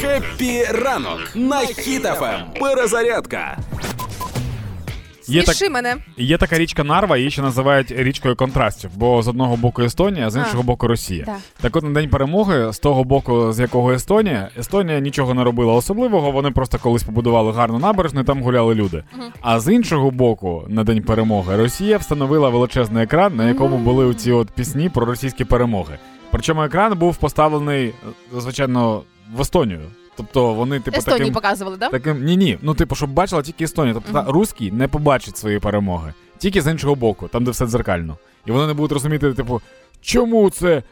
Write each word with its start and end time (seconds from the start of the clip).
Хеппі 0.00 0.64
ранок 0.64 1.20
на 1.34 1.56
Хіт 1.58 2.05
FM. 2.05 2.40
Перезарядка. 2.60 3.58
Є, 5.26 5.42
так, 5.42 5.54
Сміши 5.54 5.70
мене. 5.72 5.96
є 6.16 6.38
така 6.38 6.58
річка 6.58 6.84
Нарва, 6.84 7.16
її 7.16 7.30
ще 7.30 7.42
називають 7.42 7.90
річкою 7.90 8.36
контрастів, 8.36 8.90
бо 8.96 9.22
з 9.22 9.28
одного 9.28 9.56
боку 9.56 9.82
Естонія, 9.82 10.26
а 10.26 10.30
з 10.30 10.36
іншого 10.36 10.60
А. 10.60 10.62
боку 10.62 10.86
Росія. 10.88 11.24
Так. 11.24 11.36
Так 11.60 11.76
от 11.76 11.84
на 11.84 11.90
день 11.90 12.10
перемоги, 12.10 12.72
з 12.72 12.78
того 12.78 13.04
боку, 13.04 13.52
з 13.52 13.60
якого 13.60 13.92
Естонія, 13.92 14.48
Естонія 14.58 15.00
нічого 15.00 15.34
не 15.34 15.44
робила 15.44 15.72
особливого, 15.74 16.30
вони 16.30 16.50
просто 16.50 16.78
колись 16.78 17.02
побудували 17.02 17.52
гарну 17.52 17.78
набережну 17.78 18.20
і 18.20 18.24
там 18.24 18.42
гуляли 18.42 18.74
люди. 18.74 19.02
А 19.40 19.60
з 19.60 19.72
іншого 19.74 20.10
боку, 20.10 20.64
на 20.68 20.84
день 20.84 21.02
перемоги, 21.02 21.56
Росія 21.56 21.96
встановила 21.96 22.48
величезний 22.48 23.04
екран, 23.04 23.36
на 23.36 23.48
якому 23.48 23.78
були 23.78 24.14
ці 24.14 24.32
от 24.32 24.50
пісні 24.50 24.88
про 24.88 25.06
російські 25.06 25.44
перемоги. 25.44 25.98
Причому 26.30 26.62
екран 26.62 26.98
був 26.98 27.16
поставлений, 27.16 27.94
звичайно, 28.38 29.02
в 29.34 29.40
Естонію. 29.40 29.80
Тобто 30.16 30.54
вони, 30.54 30.80
типу, 30.80 30.98
Естонії 30.98 31.18
таким, 31.18 31.34
показували, 31.34 31.76
да? 31.76 31.88
таким. 31.88 32.24
Ні, 32.24 32.36
ні. 32.36 32.58
Ну, 32.62 32.74
типу, 32.74 32.94
щоб 32.94 33.10
бачила 33.10 33.42
тільки 33.42 33.64
Естонія. 33.64 33.94
Тобто 33.94 34.12
та, 34.12 34.32
руський 34.32 34.72
не 34.72 34.88
побачить 34.88 35.36
свої 35.36 35.58
перемоги. 35.58 36.14
Тільки 36.38 36.62
з 36.62 36.70
іншого 36.70 36.94
боку, 36.94 37.28
там, 37.28 37.44
де 37.44 37.50
все 37.50 37.66
дзеркально. 37.66 38.16
І 38.46 38.52
вони 38.52 38.66
не 38.66 38.74
будуть 38.74 38.92
розуміти, 38.92 39.32
типу, 39.32 39.60
чому 40.00 40.50
це 40.50 40.82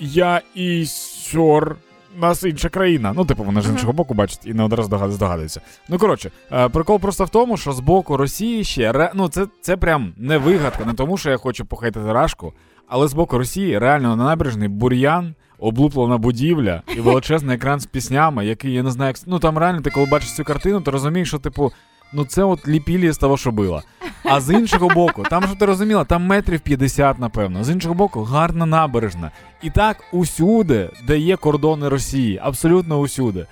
я 0.00 0.40
і 0.54 0.86
сьор. 0.86 1.76
Нас 2.16 2.42
інша 2.42 2.68
країна. 2.68 3.12
Ну, 3.16 3.24
типу, 3.24 3.44
вони 3.44 3.60
ж 3.60 3.68
з 3.68 3.70
іншого 3.70 3.92
боку 3.92 4.14
бачать 4.14 4.40
і 4.44 4.54
не 4.54 4.62
одразу 4.62 4.88
здогад- 4.88 5.10
здогадуються. 5.10 5.60
Ну, 5.88 5.98
коротше, 5.98 6.30
е, 6.52 6.68
прикол 6.68 6.98
просто 6.98 7.24
в 7.24 7.28
тому, 7.28 7.56
що 7.56 7.72
з 7.72 7.80
боку 7.80 8.16
Росії 8.16 8.64
ще 8.64 9.10
ну, 9.14 9.28
це, 9.28 9.46
це 9.60 9.76
прям 9.76 10.12
не 10.16 10.38
вигадка, 10.38 10.84
не 10.84 10.94
тому, 10.94 11.16
що 11.16 11.30
я 11.30 11.36
хочу 11.36 11.64
похейтити 11.64 12.12
Рашку, 12.12 12.52
але 12.88 13.08
з 13.08 13.12
боку 13.12 13.38
Росії 13.38 13.78
реально 13.78 14.16
на 14.16 14.24
набережний 14.24 14.68
бур'ян, 14.68 15.34
облуплена 15.60 16.18
будівля 16.18 16.82
і 16.96 17.00
величезний 17.00 17.56
екран 17.56 17.80
з 17.80 17.86
піснями, 17.86 18.46
який 18.46 18.72
я 18.72 18.82
не 18.82 18.90
знаю, 18.90 19.08
як. 19.08 19.16
Ну 19.26 19.38
там 19.38 19.58
реально 19.58 19.80
ти 19.80 19.90
коли 19.90 20.06
бачиш 20.06 20.34
цю 20.34 20.44
картину, 20.44 20.80
то 20.80 20.90
розумієш, 20.90 21.28
що 21.28 21.38
типу. 21.38 21.72
Ну, 22.12 22.24
це 22.24 22.44
от 22.44 22.68
ліпілі 22.68 23.12
з 23.12 23.18
того, 23.18 23.36
що 23.36 23.50
було. 23.50 23.82
А 24.24 24.40
з 24.40 24.54
іншого 24.54 24.88
боку, 24.88 25.22
там 25.30 25.42
що 25.42 25.54
ти 25.54 25.66
розуміла, 25.66 26.04
там 26.04 26.26
метрів 26.26 26.60
50, 26.60 27.18
напевно. 27.18 27.64
З 27.64 27.70
іншого 27.70 27.94
боку, 27.94 28.22
гарна 28.22 28.66
набережна. 28.66 29.30
І 29.62 29.70
так 29.70 29.96
усюди, 30.12 30.90
де 31.06 31.18
є 31.18 31.36
кордони 31.36 31.88
Росії, 31.88 32.40
абсолютно 32.42 32.98
усюди. 32.98 33.46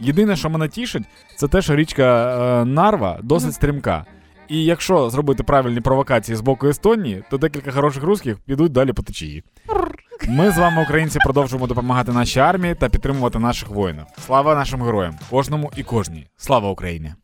Єдине, 0.00 0.36
що 0.36 0.50
мене 0.50 0.68
тішить, 0.68 1.02
це 1.36 1.48
те, 1.48 1.62
що 1.62 1.76
річка 1.76 2.36
е, 2.62 2.64
Нарва 2.64 3.18
досить 3.22 3.54
стрімка. 3.54 4.04
І 4.48 4.64
якщо 4.64 5.10
зробити 5.10 5.42
правильні 5.42 5.80
провокації 5.80 6.36
з 6.36 6.40
боку 6.40 6.66
Естонії, 6.66 7.22
то 7.30 7.38
декілька 7.38 7.70
хороших 7.72 8.02
русських 8.02 8.38
підуть 8.38 8.72
далі 8.72 8.92
по 8.92 9.02
течії. 9.02 9.42
Ми 10.28 10.50
з 10.50 10.58
вами, 10.58 10.82
українці, 10.82 11.18
продовжуємо 11.18 11.66
допомагати 11.66 12.12
нашій 12.12 12.40
армії 12.40 12.74
та 12.74 12.88
підтримувати 12.88 13.38
наших 13.38 13.68
воїнів. 13.68 14.04
Слава 14.26 14.54
нашим 14.54 14.82
героям, 14.82 15.18
кожному 15.30 15.70
і 15.76 15.82
кожній. 15.82 16.26
Слава 16.36 16.70
Україні! 16.70 17.14